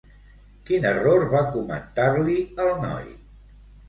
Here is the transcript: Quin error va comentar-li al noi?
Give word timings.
Quin 0.69 0.85
error 0.91 1.25
va 1.33 1.41
comentar-li 1.57 2.39
al 2.65 2.73
noi? 2.87 3.05